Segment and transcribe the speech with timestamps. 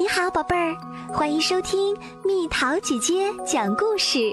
[0.00, 0.76] 你好，宝贝儿，
[1.12, 4.32] 欢迎收听蜜桃姐姐讲故事。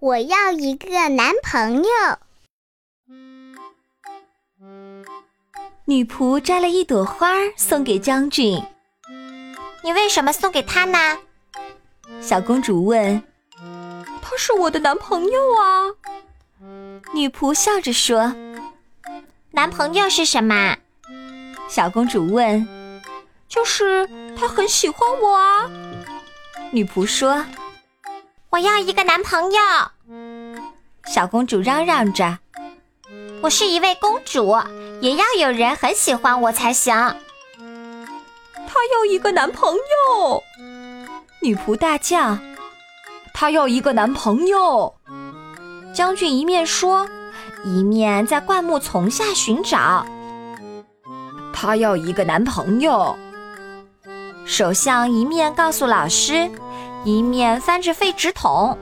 [0.00, 1.90] 我要一个男朋友。
[5.86, 8.62] 女仆摘了一朵花送给将军。
[9.82, 10.98] 你为什么送给他呢？
[12.20, 13.22] 小公主问。
[14.20, 15.88] 他是我的男朋友啊。
[17.14, 18.34] 女仆笑着说。
[19.52, 20.76] 男朋友是什么？
[21.70, 22.66] 小公主问
[23.48, 24.04] ：“就是
[24.36, 25.70] 他很喜欢我啊。”
[26.72, 27.46] 女仆说
[28.50, 29.60] ：“我要一个男朋友。”
[31.06, 32.38] 小公主嚷嚷着
[33.40, 34.58] ：“我是一位公主，
[35.00, 36.92] 也要有人很喜欢我才行。”
[38.66, 40.42] 她要一个男朋友！
[41.40, 42.36] 女仆大叫
[43.32, 44.92] ：“她要一个男朋友！”
[45.94, 47.08] 将军一面说，
[47.64, 50.04] 一面在灌木丛下寻找。
[51.62, 53.14] 她要一个男朋友。
[54.46, 56.50] 首相一面告诉老师，
[57.04, 58.78] 一面翻着废纸筒。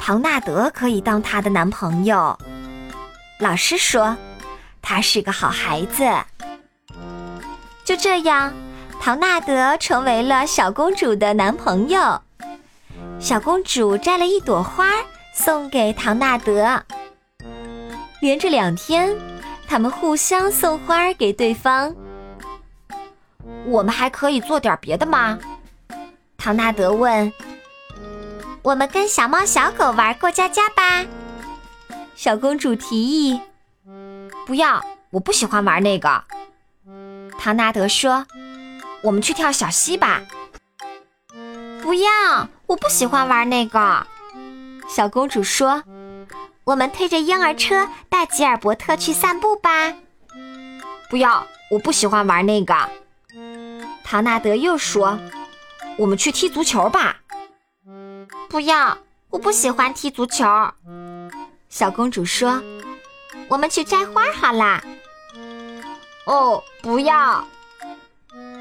[0.00, 2.38] 唐纳德可以当她的男朋友。
[3.40, 4.16] 老师说，
[4.80, 6.02] 他是个好孩子。
[7.84, 8.54] 就这样，
[8.98, 12.22] 唐纳德成为了小公主的男朋友。
[13.20, 14.92] 小公主摘了一朵花
[15.34, 16.82] 送给唐纳德。
[18.22, 19.14] 连着两天。
[19.68, 21.94] 他们互相送花给对方。
[23.66, 25.38] 我们还可以做点别的吗？
[26.36, 27.32] 唐纳德问。
[28.62, 31.04] 我们跟小猫小狗玩过家家吧。
[32.14, 33.40] 小公主提议。
[34.46, 36.24] 不要，我不喜欢玩那个。
[37.38, 38.26] 唐纳德说。
[39.02, 40.22] 我们去跳小溪吧。
[41.82, 44.04] 不要，我不喜欢玩那个。
[44.88, 45.82] 小公主说。
[46.66, 49.94] 我们推着婴儿车带吉尔伯特去散步吧。
[51.08, 52.74] 不要，我不喜欢玩那个。
[54.02, 55.16] 唐纳德又说
[55.96, 57.18] ：“我们去踢足球吧。”
[58.50, 58.98] 不要，
[59.30, 60.44] 我不喜欢踢足球。
[61.68, 62.60] 小公主说
[63.46, 64.82] ：“我们去摘花好啦。”
[66.26, 67.46] 哦，不要。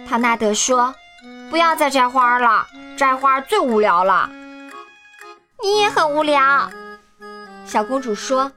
[0.07, 0.93] 唐纳德说
[1.49, 4.29] ：“不要再摘花了，摘花最无聊了。”
[5.63, 6.69] 你也很无聊。
[7.65, 8.51] 小公主说：“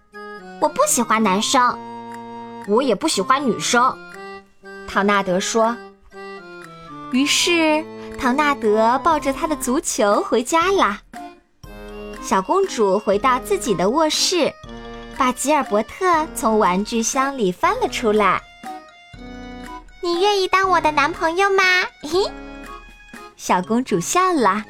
[0.61, 1.77] 我不喜欢男生，
[2.69, 3.97] 我也不喜欢女生。”
[4.87, 5.77] 唐纳德说。
[7.11, 7.83] 于是，
[8.19, 11.01] 唐纳德抱着他的足球回家了。
[12.23, 14.53] 小公主回到自己的卧室，
[15.17, 18.43] 把吉尔伯特从玩具箱里翻了出来。
[20.03, 21.63] “你愿意当我的男朋友吗？”
[22.05, 22.31] 嘿，
[23.37, 24.63] 小公主笑了。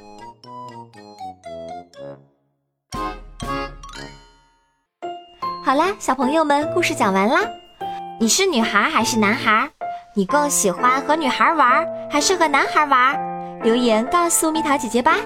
[5.69, 7.41] 好啦，小朋友们，故事讲完啦。
[8.19, 9.69] 你是女孩还是男孩？
[10.15, 13.61] 你更喜欢和女孩玩还是和男孩玩？
[13.63, 15.17] 留言告诉蜜桃姐姐吧。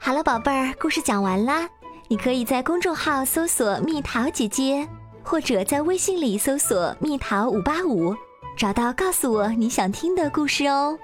[0.00, 1.68] 好了，宝贝儿，故事讲完啦。
[2.08, 4.88] 你可以在公众号搜索“蜜桃姐姐”，
[5.22, 8.12] 或者在微信里搜索“蜜桃五八五”，
[8.58, 10.98] 找到告诉我你想听的故事哦。